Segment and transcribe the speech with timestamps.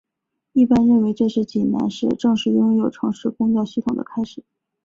[0.53, 4.43] 一般认为这是济南市正式拥有城市公交系统的开始。